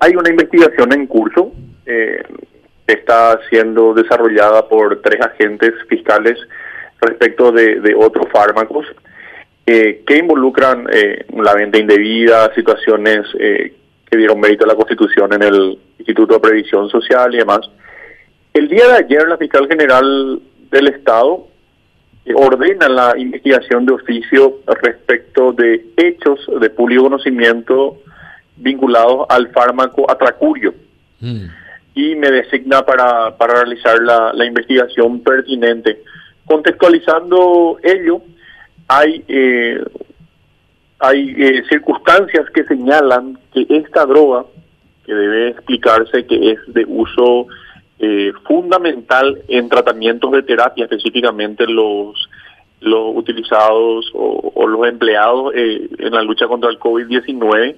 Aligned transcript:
hay 0.00 0.16
una 0.16 0.30
investigación 0.30 0.92
en 0.92 1.06
curso, 1.06 1.52
eh, 1.86 2.22
está 2.86 3.38
siendo 3.50 3.94
desarrollada 3.94 4.68
por 4.68 5.00
tres 5.02 5.20
agentes 5.20 5.74
fiscales 5.88 6.38
respecto 7.00 7.52
de, 7.52 7.94
otros 7.96 8.26
fármacos 8.32 8.86
eh, 9.66 10.02
que 10.06 10.16
involucran 10.16 10.86
eh, 10.90 11.26
la 11.36 11.54
venta 11.54 11.78
indebida, 11.78 12.52
situaciones 12.54 13.26
eh, 13.38 13.74
que 14.10 14.16
dieron 14.16 14.40
mérito 14.40 14.64
a 14.64 14.68
la 14.68 14.74
Constitución 14.74 15.32
en 15.34 15.42
el 15.42 15.78
Instituto 15.98 16.34
de 16.34 16.40
Previsión 16.40 16.88
Social 16.88 17.34
y 17.34 17.38
demás. 17.38 17.60
El 18.54 18.68
día 18.68 18.88
de 18.88 19.04
ayer 19.04 19.28
la 19.28 19.36
fiscal 19.36 19.68
general 19.68 20.40
del 20.70 20.88
Estado 20.88 21.46
eh, 22.24 22.32
ordena 22.34 22.88
la 22.88 23.14
investigación 23.18 23.84
de 23.84 23.92
oficio 23.92 24.60
respecto 24.82 25.52
de 25.52 25.84
hechos 25.96 26.40
de 26.60 26.70
público 26.70 27.04
conocimiento 27.04 27.98
vinculados 28.58 29.26
al 29.28 29.48
fármaco 29.52 30.10
atracurio 30.10 30.74
Mm. 31.20 31.46
y 31.94 32.14
me 32.14 32.30
designa 32.30 32.82
para, 32.86 33.36
para 33.36 33.54
realizar 33.54 33.98
la, 34.00 34.32
la 34.32 34.44
investigación 34.44 35.20
pertinente. 35.20 36.02
Contextualizando 36.44 37.78
ello, 37.82 38.22
hay, 38.86 39.24
eh, 39.26 39.82
hay 41.00 41.34
eh, 41.36 41.64
circunstancias 41.68 42.48
que 42.54 42.64
señalan 42.64 43.38
que 43.52 43.66
esta 43.68 44.06
droga, 44.06 44.44
que 45.04 45.12
debe 45.12 45.48
explicarse 45.48 46.24
que 46.24 46.52
es 46.52 46.58
de 46.68 46.84
uso 46.86 47.48
eh, 47.98 48.32
fundamental 48.46 49.42
en 49.48 49.68
tratamientos 49.68 50.30
de 50.30 50.42
terapia, 50.42 50.84
específicamente 50.84 51.66
los 51.66 52.28
los 52.80 53.16
utilizados 53.16 54.08
o, 54.14 54.52
o 54.54 54.66
los 54.68 54.86
empleados 54.86 55.52
eh, 55.52 55.88
en 55.98 56.12
la 56.12 56.22
lucha 56.22 56.46
contra 56.46 56.70
el 56.70 56.78
COVID-19, 56.78 57.74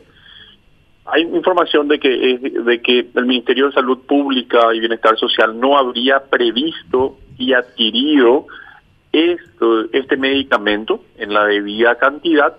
hay 1.07 1.23
información 1.23 1.89
de 1.89 1.99
que 1.99 2.39
de 2.39 2.83
que 2.83 3.07
el 3.15 3.27
Ministerio 3.27 3.67
de 3.67 3.73
Salud 3.73 3.99
Pública 4.07 4.73
y 4.75 4.81
Bienestar 4.81 5.19
Social 5.19 5.59
no 5.59 5.77
habría 5.79 6.21
previsto 6.25 7.19
y 7.39 7.53
adquirido 7.53 8.47
esto, 9.13 9.87
este 9.93 10.17
medicamento 10.17 11.03
en 11.19 11.33
la 11.35 11.47
debida 11.47 11.97
cantidad, 11.97 12.57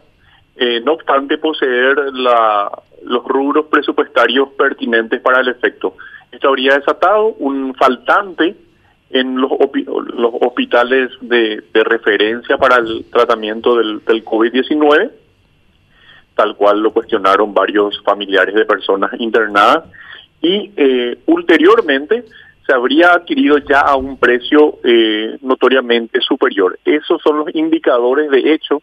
eh, 0.57 0.81
no 0.83 0.93
obstante 0.93 1.37
poseer 1.37 1.97
la- 2.13 2.69
los 3.05 3.23
rubros 3.23 3.65
presupuestarios 3.67 4.49
pertinentes 4.57 5.21
para 5.21 5.39
el 5.41 5.47
efecto. 5.47 5.95
Esto 6.31 6.49
habría 6.49 6.75
desatado 6.75 7.27
un 7.39 7.73
faltante 7.75 8.55
en 9.09 9.39
los, 9.41 9.51
los 10.15 10.33
hospitales 10.41 11.09
de, 11.21 11.63
de 11.73 11.83
referencia 11.83 12.57
para 12.57 12.77
el 12.77 13.05
tratamiento 13.11 13.75
del, 13.77 14.03
del 14.05 14.23
COVID-19 14.23 15.11
tal 16.35 16.55
cual 16.55 16.81
lo 16.81 16.91
cuestionaron 16.91 17.53
varios 17.53 18.01
familiares 18.03 18.55
de 18.55 18.65
personas 18.65 19.11
internadas, 19.19 19.85
y 20.41 20.71
eh, 20.75 21.17
ulteriormente 21.27 22.25
se 22.65 22.73
habría 22.73 23.13
adquirido 23.13 23.57
ya 23.57 23.81
a 23.81 23.95
un 23.95 24.17
precio 24.17 24.79
eh, 24.83 25.37
notoriamente 25.41 26.21
superior. 26.21 26.79
Esos 26.85 27.21
son 27.21 27.39
los 27.39 27.55
indicadores 27.55 28.29
de 28.29 28.53
hecho 28.53 28.81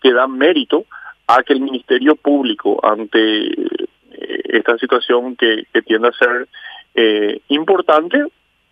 que 0.00 0.12
dan 0.12 0.36
mérito 0.36 0.84
a 1.26 1.42
que 1.42 1.54
el 1.54 1.60
Ministerio 1.60 2.16
Público, 2.16 2.78
ante 2.82 3.18
eh, 3.48 4.42
esta 4.44 4.76
situación 4.78 5.36
que, 5.36 5.66
que 5.72 5.82
tiende 5.82 6.08
a 6.08 6.12
ser 6.12 6.48
eh, 6.94 7.40
importante, 7.48 8.22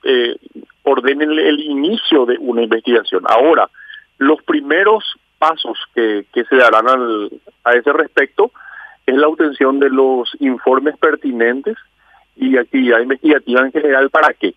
eh, 0.04 0.36
ordenen 0.84 1.30
el, 1.30 1.38
el 1.38 1.60
inicio 1.60 2.26
de 2.26 2.36
una 2.38 2.62
investigación. 2.62 3.24
Ahora, 3.26 3.68
los 4.18 4.42
primeros 4.42 5.02
pasos 5.42 5.76
que, 5.94 6.24
que 6.32 6.44
se 6.44 6.54
darán 6.56 6.88
al- 6.88 7.30
a 7.64 7.72
ese 7.72 7.92
respecto 7.92 8.52
es 9.06 9.16
la 9.16 9.26
obtención 9.26 9.80
de 9.80 9.90
los 9.90 10.30
informes 10.38 10.96
pertinentes 10.98 11.76
y 12.36 12.56
actividad 12.56 13.00
investigativa 13.00 13.60
en 13.62 13.72
general. 13.72 14.08
¿Para 14.10 14.32
qué? 14.34 14.54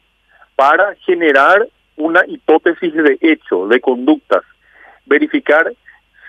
Para 0.55 0.93
generar 1.07 1.67
una 1.97 2.21
hipótesis 2.27 2.93
de 2.93 3.17
hecho, 3.21 3.67
de 3.67 3.79
conductas, 3.81 4.43
verificar 5.07 5.73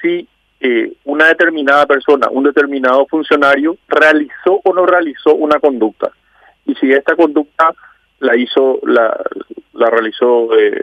si 0.01 0.27
eh, 0.61 0.93
una 1.05 1.27
determinada 1.27 1.85
persona, 1.85 2.29
un 2.31 2.45
determinado 2.45 3.05
funcionario 3.07 3.77
realizó 3.89 4.61
o 4.65 4.73
no 4.73 4.87
realizó 4.87 5.35
una 5.35 5.61
conducta 5.61 6.09
y 6.65 6.75
si 6.77 6.91
esta 6.93 7.15
conducta 7.15 7.75
la 8.21 8.35
hizo, 8.37 8.81
la, 8.85 9.15
la 9.75 9.91
realizó 9.91 10.49
eh, 10.59 10.83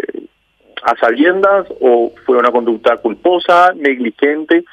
a 0.84 0.96
sabiendas 0.98 1.68
o 1.82 2.12
fue 2.26 2.38
una 2.38 2.52
conducta 2.52 2.98
culposa, 2.98 3.74
negligente 3.76 4.64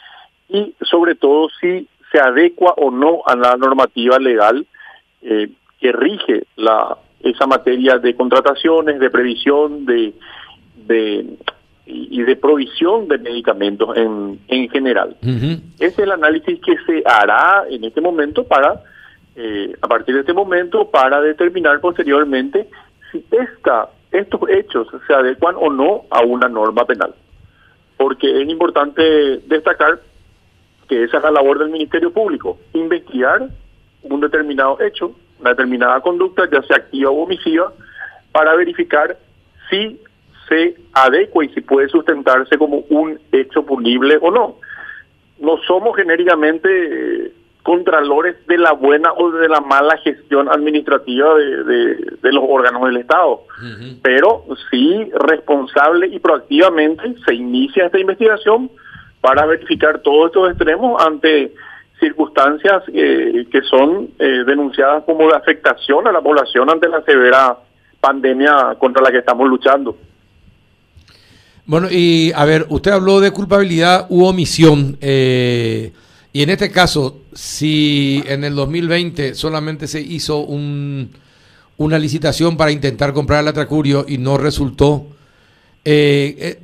y 0.49 0.75
sobre 0.83 1.15
todo 1.15 1.49
si 1.61 1.89
se 2.11 2.19
adecua 2.19 2.75
o 2.77 2.91
no 2.91 3.23
a 3.27 3.37
la 3.37 3.57
normativa 3.57 4.19
legal 4.19 4.67
eh, 5.23 5.49
que 5.81 5.93
rige 5.93 6.45
la 6.57 6.97
esa 7.23 7.47
materia 7.47 7.99
de 7.99 8.15
contrataciones, 8.15 8.99
de 8.99 9.11
previsión, 9.11 9.85
de, 9.85 10.15
de 10.87 11.27
y 11.93 12.23
de 12.23 12.37
provisión 12.37 13.09
de 13.09 13.19
medicamentos 13.19 13.97
en, 13.97 14.39
en 14.49 14.69
general. 14.69 15.17
Ese 15.23 15.87
es 15.87 15.99
el 15.99 16.13
análisis 16.13 16.61
que 16.61 16.77
se 16.87 17.03
hará 17.05 17.65
en 17.69 17.83
este 17.85 18.01
momento 18.01 18.45
para, 18.45 18.83
eh, 19.35 19.75
a 19.81 19.89
partir 19.89 20.15
de 20.15 20.21
este 20.21 20.33
momento, 20.33 20.89
para 20.89 21.21
determinar 21.21 21.81
posteriormente 21.81 22.69
si 23.11 23.25
esta, 23.33 23.89
estos 24.13 24.41
hechos 24.49 24.89
se 25.07 25.15
adecuan 25.15 25.55
o 25.59 25.71
no 25.71 26.05
a 26.11 26.23
una 26.23 26.49
norma 26.49 26.85
penal. 26.85 27.15
Porque 27.97 28.43
es 28.43 28.49
importante 28.49 29.03
destacar 29.47 30.01
que 30.89 31.05
esa 31.05 31.19
es 31.19 31.23
la 31.23 31.31
labor 31.31 31.59
del 31.59 31.71
Ministerio 31.71 32.13
Público, 32.13 32.59
investigar 32.73 33.49
un 34.03 34.21
determinado 34.21 34.81
hecho, 34.81 35.15
una 35.39 35.51
determinada 35.51 36.01
conducta, 36.01 36.49
ya 36.51 36.63
sea 36.63 36.79
activa 36.79 37.11
o 37.11 37.23
omisiva, 37.23 37.73
para 38.33 38.55
verificar 38.57 39.17
si 39.69 40.01
se 40.49 40.75
adecua 40.93 41.45
y 41.45 41.49
si 41.51 41.61
puede 41.61 41.89
sustentarse 41.89 42.59
como 42.59 42.79
un 42.89 43.21
hecho 43.31 43.65
punible 43.65 44.19
o 44.21 44.31
no 44.31 44.57
no 45.41 45.57
somos 45.67 45.97
genéricamente 45.97 46.69
eh, 46.69 47.33
contralores 47.63 48.37
de 48.47 48.57
la 48.59 48.73
buena 48.73 49.13
o 49.13 49.31
de 49.31 49.49
la 49.49 49.61
mala 49.61 49.97
gestión 49.99 50.49
administrativa 50.49 51.35
de, 51.35 51.65
de- 51.65 51.95
de 52.23 52.33
los 52.33 52.45
órganos 52.49 52.85
del 52.87 52.97
Estado, 52.99 53.43
pero 54.03 54.45
sí 54.71 55.11
responsable 55.15 56.07
y 56.09 56.19
proactivamente 56.19 57.15
se 57.27 57.35
inicia 57.35 57.87
esta 57.87 57.99
investigación 57.99 58.71
para 59.21 59.45
verificar 59.47 59.99
todos 60.01 60.27
estos 60.27 60.49
extremos 60.51 61.01
ante 61.05 61.53
circunstancias 61.99 62.83
eh, 62.95 63.47
que 63.53 63.61
son 63.63 64.09
eh, 64.19 64.45
denunciadas 64.47 65.05
como 65.05 65.29
de 65.29 65.37
afectación 65.37 66.09
a 66.09 66.13
la 66.13 66.23
población 66.23 66.71
ante 66.71 66.89
la 66.89 67.03
severa 67.03 67.59
pandemia 68.01 68.75
contra 68.79 69.03
la 69.03 69.11
que 69.11 69.19
estamos 69.19 69.47
luchando. 69.49 69.97
Bueno, 71.67 71.89
y 71.91 72.33
a 72.35 72.45
ver, 72.47 72.65
usted 72.71 72.91
habló 72.93 73.21
de 73.21 73.31
culpabilidad 73.33 74.07
u 74.09 74.25
omisión. 74.25 74.97
eh, 75.03 75.93
y 76.33 76.43
en 76.43 76.51
este 76.51 76.71
caso, 76.71 77.20
si 77.33 78.23
en 78.27 78.45
el 78.45 78.55
2020 78.55 79.35
solamente 79.35 79.87
se 79.87 80.01
hizo 80.01 80.39
un, 80.41 81.11
una 81.77 81.99
licitación 81.99 82.57
para 82.57 82.71
intentar 82.71 83.13
comprar 83.13 83.41
el 83.41 83.49
Atracurio 83.49 84.05
y 84.07 84.19
no 84.19 84.37
resultó, 84.37 85.07
eh, 85.85 86.35
eh, 86.39 86.59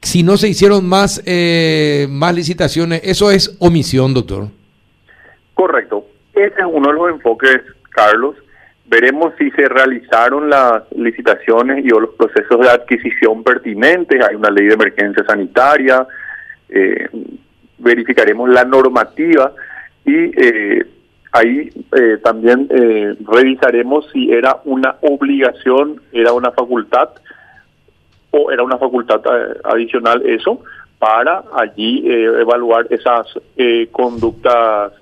si 0.00 0.22
no 0.22 0.36
se 0.36 0.48
hicieron 0.48 0.88
más, 0.88 1.22
eh, 1.26 2.06
más 2.08 2.34
licitaciones, 2.34 3.00
eso 3.04 3.30
es 3.30 3.56
omisión, 3.58 4.14
doctor. 4.14 4.48
Correcto. 5.54 6.06
Ese 6.34 6.54
es 6.60 6.66
uno 6.70 6.88
de 6.88 6.94
los 6.94 7.10
enfoques, 7.10 7.60
Carlos. 7.90 8.36
Veremos 8.86 9.34
si 9.38 9.50
se 9.50 9.68
realizaron 9.68 10.48
las 10.48 10.84
licitaciones 10.92 11.84
y 11.84 11.90
o 11.90 12.00
los 12.00 12.14
procesos 12.14 12.60
de 12.60 12.70
adquisición 12.70 13.42
pertinentes. 13.42 14.24
Hay 14.24 14.36
una 14.36 14.50
ley 14.50 14.66
de 14.66 14.74
emergencia 14.74 15.24
sanitaria. 15.26 16.06
eh, 16.68 17.08
verificaremos 17.78 18.48
la 18.50 18.64
normativa 18.64 19.52
y 20.04 20.14
eh, 20.14 20.86
ahí 21.32 21.70
eh, 21.92 22.18
también 22.22 22.66
eh, 22.70 23.14
revisaremos 23.26 24.08
si 24.12 24.32
era 24.32 24.58
una 24.64 24.96
obligación, 25.02 26.00
era 26.12 26.32
una 26.32 26.50
facultad 26.52 27.10
o 28.30 28.50
era 28.50 28.62
una 28.62 28.78
facultad 28.78 29.20
eh, 29.26 29.60
adicional 29.64 30.22
eso 30.26 30.62
para 30.98 31.44
allí 31.54 32.02
eh, 32.10 32.24
evaluar 32.40 32.86
esas 32.90 33.26
eh, 33.56 33.88
conductas 33.92 34.92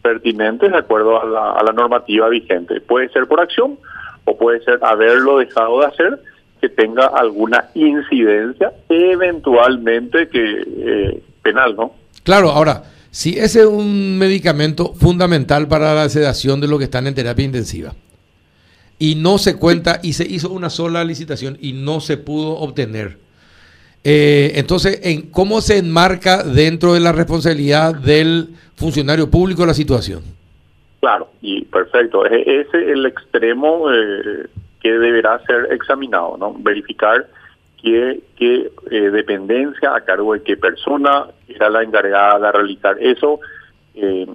pertinentes 0.00 0.70
de 0.70 0.78
acuerdo 0.78 1.20
a 1.20 1.26
la, 1.26 1.52
a 1.52 1.62
la 1.64 1.72
normativa 1.72 2.28
vigente. 2.28 2.80
Puede 2.80 3.08
ser 3.08 3.26
por 3.26 3.40
acción 3.40 3.78
o 4.24 4.36
puede 4.36 4.60
ser 4.62 4.78
haberlo 4.82 5.38
dejado 5.38 5.80
de 5.80 5.86
hacer 5.86 6.20
que 6.60 6.68
tenga 6.68 7.06
alguna 7.06 7.64
incidencia 7.74 8.72
eventualmente 8.88 10.28
que 10.28 10.62
eh, 10.64 11.22
penal, 11.42 11.74
¿no? 11.76 11.92
Claro, 12.22 12.50
ahora, 12.50 12.84
si 13.10 13.38
ese 13.38 13.60
es 13.60 13.66
un 13.66 14.18
medicamento 14.18 14.94
fundamental 14.94 15.68
para 15.68 15.94
la 15.94 16.08
sedación 16.08 16.60
de 16.60 16.68
los 16.68 16.78
que 16.78 16.84
están 16.84 17.06
en 17.06 17.14
terapia 17.14 17.44
intensiva 17.44 17.94
y 18.98 19.16
no 19.16 19.38
se 19.38 19.58
cuenta 19.58 20.00
y 20.02 20.14
se 20.14 20.24
hizo 20.24 20.50
una 20.50 20.70
sola 20.70 21.04
licitación 21.04 21.58
y 21.60 21.72
no 21.72 22.00
se 22.00 22.16
pudo 22.16 22.58
obtener, 22.58 23.18
eh, 24.04 24.52
entonces, 24.56 25.00
¿en 25.04 25.30
¿cómo 25.30 25.60
se 25.60 25.78
enmarca 25.78 26.42
dentro 26.42 26.94
de 26.94 27.00
la 27.00 27.12
responsabilidad 27.12 27.94
del 27.94 28.48
funcionario 28.74 29.30
público 29.30 29.64
la 29.64 29.74
situación? 29.74 30.22
Claro, 31.00 31.28
y 31.40 31.64
perfecto. 31.64 32.26
E-, 32.26 32.60
ese 32.60 32.82
es 32.82 32.88
el 32.88 33.06
extremo 33.06 33.92
eh, 33.92 34.46
que 34.80 34.92
deberá 34.92 35.38
ser 35.46 35.68
examinado, 35.70 36.36
¿no? 36.36 36.54
Verificar 36.58 37.26
qué, 37.82 38.20
qué 38.36 38.70
eh, 38.90 39.10
dependencia 39.10 39.94
a 39.94 40.00
cargo 40.02 40.34
de 40.34 40.42
qué 40.42 40.56
persona 40.56 41.26
era 41.48 41.68
la 41.68 41.82
encargada 41.82 42.38
de 42.38 42.52
realizar 42.52 42.96
eso, 43.00 43.40
eh, 43.94 44.26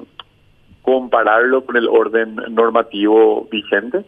compararlo 0.82 1.66
con 1.66 1.78
el 1.78 1.88
orden 1.88 2.36
normativo 2.50 3.48
vigente, 3.52 4.04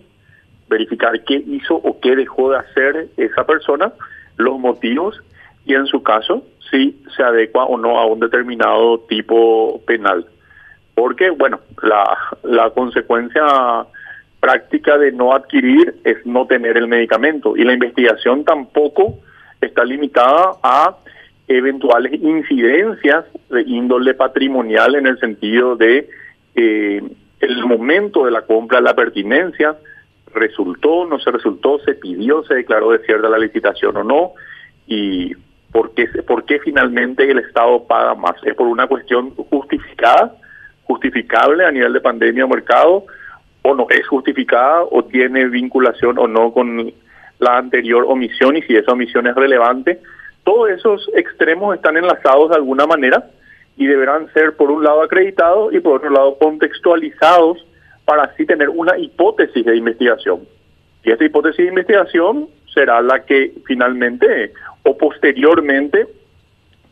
verificar 0.67 1.23
qué 1.23 1.35
hizo 1.35 1.75
o 1.75 1.99
qué 1.99 2.15
dejó 2.15 2.51
de 2.51 2.57
hacer 2.59 3.07
esa 3.17 3.45
persona, 3.45 3.91
los 4.37 4.59
motivos 4.59 5.21
y 5.65 5.73
en 5.73 5.87
su 5.87 6.03
caso 6.03 6.43
si 6.69 7.01
se 7.15 7.23
adecua 7.23 7.65
o 7.65 7.77
no 7.77 7.97
a 7.97 8.05
un 8.05 8.19
determinado 8.19 8.99
tipo 9.09 9.81
penal. 9.87 10.25
Porque, 10.93 11.29
bueno, 11.29 11.59
la, 11.81 12.17
la 12.43 12.69
consecuencia 12.71 13.43
práctica 14.39 14.97
de 14.97 15.11
no 15.11 15.33
adquirir 15.33 15.95
es 16.03 16.25
no 16.25 16.45
tener 16.45 16.77
el 16.77 16.87
medicamento 16.87 17.57
y 17.57 17.63
la 17.63 17.73
investigación 17.73 18.43
tampoco 18.45 19.17
está 19.61 19.83
limitada 19.83 20.53
a 20.63 20.95
eventuales 21.47 22.13
incidencias 22.13 23.25
de 23.49 23.61
índole 23.63 24.13
patrimonial 24.13 24.95
en 24.95 25.07
el 25.07 25.19
sentido 25.19 25.75
de 25.75 26.09
eh, 26.55 27.01
el 27.39 27.65
momento 27.65 28.25
de 28.25 28.31
la 28.31 28.43
compra, 28.43 28.81
la 28.81 28.95
pertinencia, 28.95 29.75
resultó, 30.33 31.05
no 31.05 31.19
se 31.19 31.31
resultó, 31.31 31.79
se 31.79 31.95
pidió, 31.95 32.43
se 32.43 32.55
declaró 32.55 32.91
desierta 32.91 33.29
la 33.29 33.39
licitación 33.39 33.97
o 33.97 34.03
no, 34.03 34.33
y 34.85 35.33
por 35.71 35.93
qué, 35.93 36.07
por 36.27 36.45
qué 36.45 36.59
finalmente 36.59 37.29
el 37.29 37.39
Estado 37.39 37.83
paga 37.85 38.15
más. 38.15 38.35
¿Es 38.43 38.55
por 38.55 38.67
una 38.67 38.87
cuestión 38.87 39.31
justificada, 39.35 40.35
justificable 40.83 41.65
a 41.65 41.71
nivel 41.71 41.93
de 41.93 42.01
pandemia 42.01 42.45
o 42.45 42.49
mercado, 42.49 43.05
o 43.61 43.75
no 43.75 43.87
es 43.89 44.07
justificada, 44.07 44.83
o 44.83 45.03
tiene 45.03 45.45
vinculación 45.45 46.17
o 46.17 46.27
no 46.27 46.51
con 46.51 46.91
la 47.39 47.57
anterior 47.57 48.05
omisión 48.07 48.57
y 48.57 48.61
si 48.61 48.75
esa 48.75 48.91
omisión 48.91 49.27
es 49.27 49.35
relevante. 49.35 49.99
Todos 50.43 50.69
esos 50.69 51.09
extremos 51.15 51.75
están 51.75 51.97
enlazados 51.97 52.49
de 52.49 52.55
alguna 52.55 52.85
manera 52.85 53.29
y 53.77 53.87
deberán 53.87 54.31
ser 54.33 54.55
por 54.55 54.69
un 54.71 54.83
lado 54.83 55.01
acreditados 55.01 55.73
y 55.73 55.79
por 55.79 55.97
otro 55.97 56.09
lado 56.09 56.37
contextualizados 56.37 57.65
para 58.05 58.23
así 58.23 58.45
tener 58.45 58.69
una 58.69 58.97
hipótesis 58.97 59.65
de 59.65 59.77
investigación. 59.77 60.41
Y 61.03 61.11
esta 61.11 61.23
hipótesis 61.23 61.59
de 61.59 61.69
investigación 61.69 62.49
será 62.73 63.01
la 63.01 63.23
que 63.23 63.53
finalmente 63.65 64.51
o 64.83 64.97
posteriormente 64.97 66.07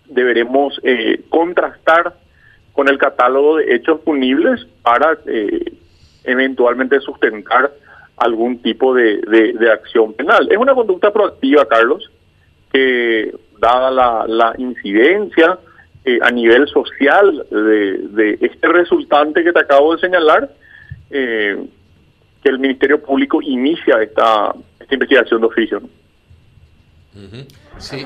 deberemos 0.05 0.79
eh, 0.83 1.21
contrastar 1.29 2.13
con 2.73 2.87
el 2.87 2.97
catálogo 2.97 3.57
de 3.57 3.75
hechos 3.75 3.99
punibles 4.01 4.65
para 4.83 5.17
eh, 5.25 5.73
eventualmente 6.23 6.99
sustentar 6.99 7.71
algún 8.17 8.61
tipo 8.61 8.93
de, 8.93 9.17
de, 9.17 9.71
acción 9.71 10.13
penal. 10.13 10.47
Es 10.51 10.57
una 10.57 10.73
conducta 10.73 11.11
proactiva, 11.11 11.67
Carlos, 11.67 12.11
que 12.71 13.33
dada 13.59 13.91
la, 13.91 14.25
la 14.27 14.53
incidencia 14.57 15.59
eh, 16.03 16.19
a 16.21 16.31
nivel 16.31 16.67
social 16.69 17.45
de, 17.51 18.37
este 18.41 18.67
resultante 18.67 19.43
que 19.43 19.51
te 19.51 19.59
acabo 19.59 19.93
de 19.93 20.01
señalar, 20.01 20.49
eh, 21.09 21.67
que 22.41 22.49
el 22.49 22.59
Ministerio 22.59 23.01
Público 23.03 23.41
inicia 23.41 24.01
esta, 24.01 24.53
esta 24.79 24.93
investigación 24.93 25.41
de 25.41 25.47
oficio. 25.47 25.81
Sí. 27.77 28.05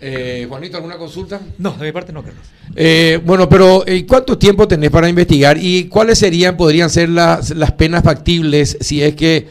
Eh, 0.00 0.46
Juanito, 0.48 0.76
¿alguna 0.76 0.96
consulta? 0.96 1.40
No, 1.58 1.72
de 1.72 1.86
mi 1.86 1.92
parte 1.92 2.12
no, 2.12 2.22
Carlos. 2.22 2.44
Eh, 2.76 3.20
bueno, 3.24 3.48
pero 3.48 3.84
¿cuánto 4.06 4.38
tiempo 4.38 4.68
tenés 4.68 4.90
para 4.90 5.08
investigar 5.08 5.58
y 5.60 5.84
cuáles 5.84 6.18
serían, 6.18 6.56
podrían 6.56 6.88
ser 6.88 7.08
las, 7.08 7.50
las 7.50 7.72
penas 7.72 8.04
factibles 8.04 8.78
si 8.80 9.02
es 9.02 9.16
que 9.16 9.48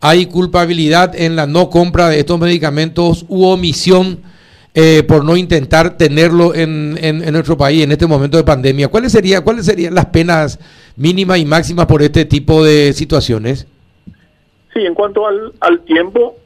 hay 0.00 0.26
culpabilidad 0.26 1.14
en 1.16 1.34
la 1.34 1.46
no 1.46 1.70
compra 1.70 2.08
de 2.08 2.20
estos 2.20 2.38
medicamentos 2.38 3.24
u 3.28 3.44
omisión 3.46 4.20
eh, 4.74 5.02
por 5.02 5.24
no 5.24 5.36
intentar 5.36 5.96
tenerlo 5.96 6.54
en, 6.54 6.96
en, 7.02 7.32
nuestro 7.32 7.56
país 7.56 7.82
en 7.82 7.90
este 7.90 8.06
momento 8.06 8.36
de 8.36 8.44
pandemia? 8.44 8.88
¿Cuáles 8.88 9.10
serían, 9.10 9.42
¿Cuáles 9.42 9.66
serían 9.66 9.94
las 9.94 10.06
penas 10.06 10.60
mínimas 10.94 11.38
y 11.38 11.44
máximas 11.44 11.86
por 11.86 12.02
este 12.02 12.24
tipo 12.24 12.62
de 12.62 12.92
situaciones? 12.92 13.66
Sí, 14.72 14.80
en 14.86 14.94
cuanto 14.94 15.26
al, 15.26 15.52
al 15.60 15.80
tiempo, 15.80 16.36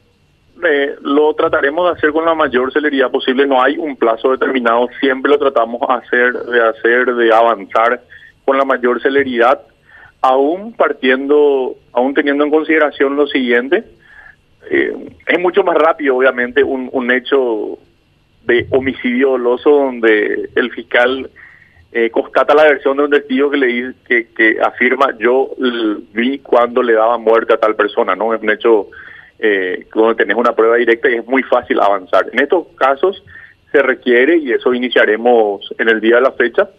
eh, 0.65 0.95
lo 1.01 1.33
trataremos 1.33 1.85
de 1.85 1.97
hacer 1.97 2.11
con 2.11 2.25
la 2.25 2.35
mayor 2.35 2.71
celeridad 2.71 3.11
posible. 3.11 3.45
No 3.45 3.61
hay 3.61 3.77
un 3.77 3.95
plazo 3.95 4.31
determinado, 4.31 4.87
siempre 4.99 5.31
lo 5.31 5.39
tratamos 5.39 5.81
hacer, 5.89 6.33
de 6.33 6.61
hacer, 6.61 7.15
de 7.15 7.33
avanzar 7.33 8.01
con 8.45 8.57
la 8.57 8.65
mayor 8.65 9.01
celeridad, 9.01 9.61
aún 10.21 10.73
partiendo, 10.73 11.75
aún 11.91 12.13
teniendo 12.13 12.43
en 12.43 12.51
consideración 12.51 13.15
lo 13.15 13.27
siguiente. 13.27 13.83
Eh, 14.69 14.95
es 15.27 15.39
mucho 15.39 15.63
más 15.63 15.75
rápido, 15.75 16.17
obviamente, 16.17 16.63
un, 16.63 16.89
un 16.91 17.11
hecho 17.11 17.77
de 18.45 18.67
homicidio 18.71 19.31
doloso 19.31 19.69
donde 19.69 20.49
el 20.55 20.71
fiscal 20.71 21.29
eh, 21.91 22.09
constata 22.09 22.55
la 22.55 22.63
versión 22.63 22.97
de 22.97 23.03
un 23.03 23.11
testigo 23.11 23.49
que 23.51 23.57
le 23.57 23.93
que, 24.05 24.27
que 24.35 24.59
afirma 24.59 25.15
yo 25.19 25.51
vi 26.11 26.39
cuando 26.39 26.81
le 26.81 26.93
daba 26.93 27.17
muerte 27.17 27.53
a 27.53 27.57
tal 27.57 27.75
persona, 27.75 28.15
¿no? 28.15 28.33
Es 28.33 28.41
un 28.41 28.49
hecho 28.49 28.87
eh, 29.39 29.87
donde 29.93 30.15
tenés 30.15 30.37
una 30.37 30.53
prueba 30.53 30.75
directa 30.75 31.09
y 31.09 31.15
es 31.15 31.27
muy 31.27 31.43
fácil 31.43 31.79
avanzar. 31.79 32.29
En 32.31 32.39
estos 32.39 32.67
casos 32.75 33.23
se 33.71 33.81
requiere, 33.81 34.37
y 34.37 34.51
eso 34.51 34.73
iniciaremos 34.73 35.73
en 35.77 35.89
el 35.89 35.99
día 35.99 36.17
de 36.17 36.21
la 36.21 36.31
fecha, 36.31 36.69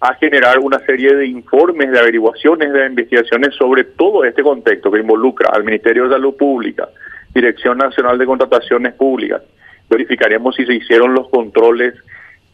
a 0.00 0.14
generar 0.14 0.58
una 0.58 0.80
serie 0.80 1.14
de 1.14 1.26
informes, 1.26 1.90
de 1.90 1.98
averiguaciones, 1.98 2.72
de 2.72 2.86
investigaciones 2.86 3.54
sobre 3.54 3.84
todo 3.84 4.24
este 4.24 4.42
contexto 4.42 4.90
que 4.90 4.98
involucra 4.98 5.50
al 5.52 5.64
Ministerio 5.64 6.04
de 6.04 6.10
Salud 6.10 6.36
Pública, 6.36 6.88
Dirección 7.32 7.78
Nacional 7.78 8.18
de 8.18 8.26
Contrataciones 8.26 8.94
Públicas. 8.94 9.42
Verificaremos 9.88 10.56
si 10.56 10.66
se 10.66 10.74
hicieron 10.74 11.14
los 11.14 11.28
controles 11.28 11.94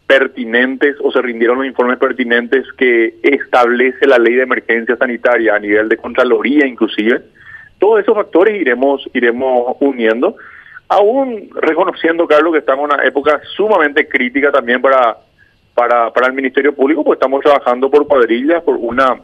pertinentes 0.06 0.96
o 1.02 1.10
se 1.10 1.20
rindieron 1.22 1.58
los 1.58 1.66
informes 1.66 1.98
pertinentes 1.98 2.66
que 2.76 3.14
establece 3.22 4.06
la 4.06 4.18
ley 4.18 4.34
de 4.34 4.42
emergencia 4.42 4.96
sanitaria 4.96 5.54
a 5.54 5.58
nivel 5.58 5.88
de 5.88 5.96
Contraloría 5.96 6.66
inclusive 6.66 7.22
todos 7.78 8.00
esos 8.00 8.14
factores 8.14 8.60
iremos, 8.60 9.08
iremos 9.14 9.76
uniendo, 9.80 10.36
aún 10.88 11.50
reconociendo, 11.54 12.26
Carlos, 12.26 12.52
que 12.52 12.58
estamos 12.58 12.88
en 12.88 12.94
una 12.96 13.04
época 13.04 13.40
sumamente 13.56 14.08
crítica 14.08 14.50
también 14.50 14.80
para, 14.80 15.16
para, 15.74 16.10
para 16.10 16.26
el 16.26 16.32
Ministerio 16.32 16.74
Público, 16.74 17.04
pues 17.04 17.16
estamos 17.16 17.42
trabajando 17.42 17.90
por 17.90 18.06
cuadrillas, 18.06 18.62
por 18.62 18.76
una 18.76 19.18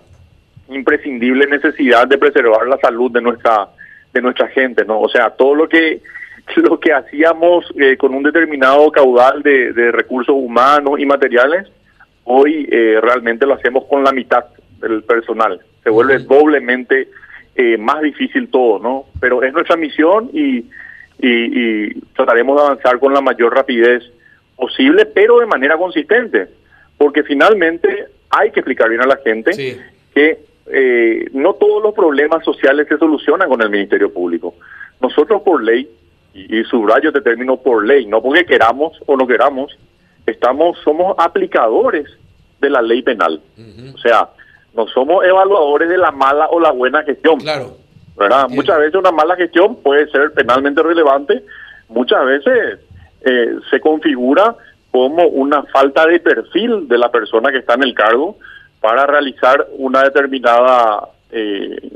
imprescindible 0.68 1.46
necesidad 1.46 2.06
de 2.06 2.18
preservar 2.18 2.66
la 2.66 2.78
salud 2.78 3.10
de 3.10 3.20
nuestra 3.20 3.68
de 4.12 4.22
nuestra 4.22 4.46
gente, 4.48 4.84
¿no? 4.84 5.00
O 5.00 5.08
sea, 5.08 5.30
todo 5.30 5.54
lo 5.54 5.68
que 5.68 6.00
lo 6.56 6.78
que 6.78 6.92
hacíamos 6.92 7.66
eh, 7.78 7.96
con 7.96 8.14
un 8.14 8.22
determinado 8.22 8.90
caudal 8.90 9.42
de, 9.42 9.72
de, 9.72 9.90
recursos 9.90 10.34
humanos 10.36 11.00
y 11.00 11.06
materiales, 11.06 11.68
hoy 12.24 12.68
eh, 12.70 12.98
realmente 13.02 13.46
lo 13.46 13.54
hacemos 13.54 13.84
con 13.86 14.04
la 14.04 14.12
mitad 14.12 14.44
del 14.80 15.02
personal. 15.02 15.60
Se 15.82 15.90
vuelve 15.90 16.18
doblemente 16.18 17.08
eh, 17.56 17.76
más 17.78 18.02
difícil 18.02 18.48
todo, 18.48 18.78
¿no? 18.78 19.06
Pero 19.20 19.42
es 19.42 19.52
nuestra 19.52 19.76
misión 19.76 20.30
y, 20.32 20.64
y, 21.20 22.00
trataremos 22.16 22.56
de 22.56 22.66
avanzar 22.66 22.98
con 22.98 23.14
la 23.14 23.20
mayor 23.20 23.54
rapidez 23.54 24.02
posible, 24.56 25.06
pero 25.06 25.38
de 25.38 25.46
manera 25.46 25.76
consistente, 25.76 26.48
porque 26.98 27.22
finalmente 27.22 28.06
hay 28.30 28.50
que 28.50 28.60
explicar 28.60 28.88
bien 28.88 29.02
a 29.02 29.06
la 29.06 29.18
gente 29.18 29.52
que 30.14 30.38
eh, 30.66 31.28
no 31.32 31.54
todos 31.54 31.82
los 31.82 31.94
problemas 31.94 32.44
sociales 32.44 32.88
se 32.88 32.98
solucionan 32.98 33.48
con 33.48 33.60
el 33.62 33.70
Ministerio 33.70 34.12
Público. 34.12 34.54
Nosotros 35.00 35.42
por 35.42 35.62
ley, 35.62 35.88
y, 36.34 36.64
subrayo 36.64 37.10
este 37.10 37.20
término 37.20 37.56
por 37.58 37.86
ley, 37.86 38.06
no 38.06 38.20
porque 38.20 38.44
queramos 38.44 38.98
o 39.06 39.16
no 39.16 39.26
queramos, 39.26 39.76
estamos 40.26 40.78
somos 40.82 41.14
aplicadores 41.18 42.06
de 42.60 42.70
la 42.70 42.82
ley 42.82 43.02
penal. 43.02 43.40
O 43.94 43.98
sea, 43.98 44.30
no 44.74 44.86
somos 44.88 45.24
evaluadores 45.24 45.88
de 45.88 45.98
la 45.98 46.10
mala 46.10 46.48
o 46.48 46.60
la 46.60 46.72
buena 46.72 47.02
gestión. 47.02 47.38
Claro. 47.38 47.76
¿verdad? 48.16 48.48
Muchas 48.48 48.78
veces 48.78 48.94
una 48.94 49.10
mala 49.10 49.36
gestión 49.36 49.76
puede 49.76 50.08
ser 50.08 50.32
penalmente 50.32 50.82
relevante, 50.82 51.42
muchas 51.88 52.24
veces 52.24 52.78
eh, 53.22 53.56
se 53.70 53.80
configura 53.80 54.54
como 54.90 55.26
una 55.26 55.64
falta 55.64 56.06
de 56.06 56.20
perfil 56.20 56.86
de 56.86 56.98
la 56.98 57.10
persona 57.10 57.50
que 57.50 57.58
está 57.58 57.74
en 57.74 57.82
el 57.82 57.94
cargo 57.94 58.36
para 58.80 59.06
realizar 59.06 59.66
una 59.78 60.02
determinada 60.02 61.08
eh, 61.32 61.90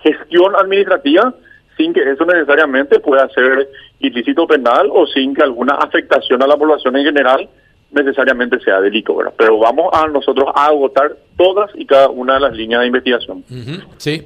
gestión 0.00 0.56
administrativa 0.56 1.32
sin 1.76 1.92
que 1.92 2.02
eso 2.10 2.24
necesariamente 2.24 2.98
pueda 2.98 3.28
ser 3.28 3.68
ilícito 4.00 4.46
penal 4.46 4.88
o 4.92 5.06
sin 5.06 5.34
que 5.34 5.42
alguna 5.42 5.74
afectación 5.74 6.42
a 6.42 6.46
la 6.46 6.56
población 6.56 6.96
en 6.96 7.04
general 7.04 7.48
necesariamente 7.92 8.58
sea 8.60 8.80
delito, 8.80 9.14
¿verdad? 9.16 9.34
Pero 9.36 9.58
vamos 9.58 9.90
a 9.92 10.06
nosotros 10.08 10.48
a 10.54 10.66
agotar 10.66 11.16
todas 11.36 11.70
y 11.74 11.86
cada 11.86 12.08
una 12.08 12.34
de 12.34 12.40
las 12.40 12.54
líneas 12.54 12.80
de 12.80 12.86
investigación. 12.86 13.44
sí. 13.98 14.22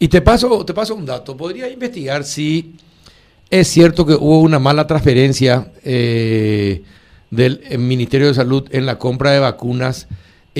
Y 0.00 0.06
te 0.06 0.20
paso, 0.22 0.64
te 0.64 0.72
paso 0.72 0.94
un 0.94 1.04
dato. 1.04 1.36
Podría 1.36 1.68
investigar 1.68 2.22
si 2.22 2.74
es 3.50 3.66
cierto 3.66 4.06
que 4.06 4.14
hubo 4.14 4.40
una 4.40 4.60
mala 4.60 4.86
transferencia 4.86 5.72
eh, 5.84 6.82
del 7.30 7.60
Ministerio 7.78 8.28
de 8.28 8.34
Salud 8.34 8.68
en 8.70 8.86
la 8.86 8.98
compra 8.98 9.32
de 9.32 9.40
vacunas 9.40 10.06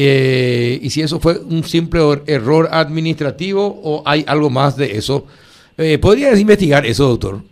eh, 0.00 0.79
y 0.81 0.91
si 0.91 1.03
eso 1.03 1.19
fue 1.19 1.38
un 1.38 1.65
simple 1.65 2.00
error 2.27 2.69
administrativo 2.71 3.81
o 3.83 4.03
hay 4.07 4.25
algo 4.29 4.49
más 4.49 4.77
de 4.77 4.97
eso. 4.97 5.27
Eh, 5.77 5.99
¿Podrías 5.99 6.38
investigar 6.38 6.87
eso, 6.87 7.09
doctor? 7.09 7.43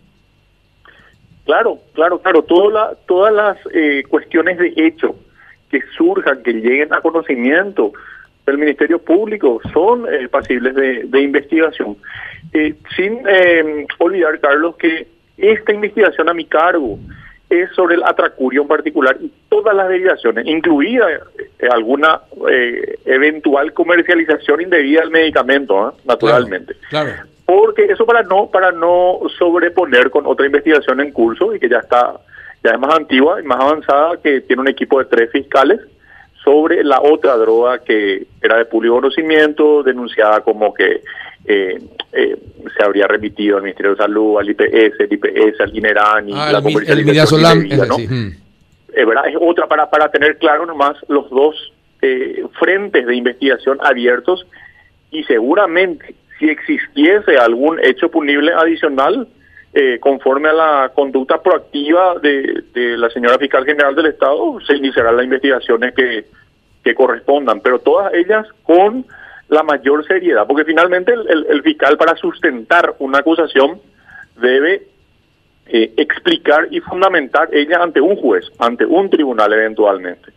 Claro, 1.47 1.79
claro, 1.93 2.19
claro. 2.19 2.43
todas 2.43 3.33
las 3.33 3.57
eh, 3.73 4.03
cuestiones 4.09 4.57
de 4.57 4.73
hecho 4.75 5.15
que 5.71 5.81
surjan, 5.97 6.43
que 6.43 6.51
lleguen 6.51 6.93
a 6.93 6.99
conocimiento 6.99 7.93
del 8.45 8.57
Ministerio 8.57 8.99
Público, 8.99 9.61
son 9.71 10.05
eh, 10.13 10.27
pasibles 10.27 10.75
de, 10.75 11.21
investigación. 11.21 11.95
Eh, 12.51 12.75
sin 12.97 13.19
olvidar, 13.97 14.37
Carlos, 14.41 14.75
que 14.75 15.07
esta 15.37 15.73
investigación 15.73 16.27
a 16.27 16.33
mi 16.33 16.43
cargo 16.43 16.99
es 17.49 17.69
sobre 17.71 17.95
el 17.95 18.03
atracurio 18.03 18.63
en 18.63 18.67
particular 18.67 19.17
y 19.21 19.31
todas 19.47 19.73
las 19.73 19.87
derivaciones, 19.87 20.45
incluida 20.45 21.07
alguna 21.71 22.19
eventual 23.05 23.71
comercialización 23.71 24.63
indebida 24.63 24.99
del 24.99 25.11
medicamento, 25.11 25.95
naturalmente. 26.05 26.75
claro 26.89 27.36
porque 27.47 27.85
eso 27.85 28.05
para 28.05 28.23
no 28.23 28.47
para 28.51 28.73
no 28.73 29.21
sobreponer 29.39 30.11
con 30.11 30.27
otra 30.27 30.45
investigación 30.45 30.99
en 30.99 31.13
curso 31.13 31.55
y 31.55 31.59
que 31.59 31.69
ya 31.69 31.77
está 31.77 32.19
ya 32.61 32.71
es 32.71 32.79
más 32.79 32.93
antigua 32.93 33.39
y 33.41 33.45
más 33.45 33.57
avanzada 33.61 34.17
que 34.21 34.41
tiene 34.41 34.63
un 34.63 34.67
equipo 34.67 34.99
de 34.99 35.05
tres 35.05 35.31
fiscales 35.31 35.79
sobre 36.43 36.83
la 36.83 36.99
otra 37.01 37.37
droga 37.37 37.79
que 37.79 38.27
era 38.41 38.57
de 38.57 38.65
público 38.65 38.95
conocimiento 38.95 39.81
denunciada 39.81 40.41
como 40.41 40.73
que 40.73 41.03
eh, 41.45 41.81
eh, 42.11 42.37
se 42.77 42.83
habría 42.83 43.07
remitido 43.07 43.55
al 43.55 43.63
Ministerio 43.63 43.91
de 43.91 43.97
Salud, 43.97 44.37
al 44.39 44.49
IPS, 44.49 44.99
al 44.99 45.13
IPS, 45.13 45.61
al 45.61 45.77
INERAN 45.77 46.29
y 46.29 46.33
ah, 46.35 46.51
la 46.51 46.59
el, 46.59 46.99
el 46.99 47.87
¿no? 47.87 47.97
Mm. 47.97 48.31
Es 48.93 49.37
otra 49.39 49.67
para, 49.67 49.89
para 49.89 50.11
tener 50.11 50.37
claro 50.37 50.65
nomás 50.65 50.97
los 51.07 51.29
dos 51.29 51.55
eh, 52.01 52.43
frentes 52.59 53.05
de 53.05 53.15
investigación 53.15 53.77
abiertos 53.81 54.45
y 55.11 55.23
seguramente 55.23 56.13
si 56.39 56.49
existiese 56.49 57.37
algún 57.37 57.79
hecho 57.83 58.09
punible 58.09 58.53
adicional 58.53 59.27
eh, 59.73 59.99
conforme 59.99 60.49
a 60.49 60.53
la 60.53 60.91
conducta 60.93 61.41
proactiva 61.41 62.15
de, 62.19 62.63
la 62.97 63.09
señora 63.09 63.37
fiscal 63.37 63.65
general 63.65 63.95
del 63.95 64.07
Estado, 64.07 64.59
se 64.61 64.75
iniciarán 64.75 65.17
las 65.17 65.25
investigaciones 65.25 65.93
que, 65.93 66.25
que 66.83 66.95
correspondan, 66.95 67.59
pero 67.61 67.79
todas 67.79 68.13
ellas 68.13 68.47
con 68.63 69.05
la 69.49 69.63
mayor 69.63 70.05
seriedad, 70.05 70.45
porque 70.47 70.65
finalmente 70.65 71.13
el, 71.13 71.61
fiscal 71.63 71.97
para 71.97 72.15
sustentar 72.15 72.95
una 72.99 73.19
acusación 73.19 73.79
debe 74.39 74.87
eh, 75.67 75.93
explicar 75.97 76.67
y 76.71 76.79
fundamentar 76.81 77.49
ella 77.53 77.81
ante 77.81 78.01
un 78.01 78.15
juez, 78.15 78.45
ante 78.59 78.85
un 78.85 79.09
tribunal 79.09 79.53
eventualmente. 79.53 80.31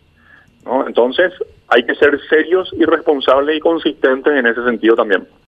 Entonces 0.87 1.33
hay 1.69 1.85
que 1.85 1.95
ser 1.95 2.21
serios 2.29 2.71
y 2.77 2.85
responsables 2.85 3.57
y 3.57 3.61
consistentes 3.61 4.33
en 4.33 4.47
ese 4.47 4.63
sentido 4.65 4.95
también. 4.95 5.27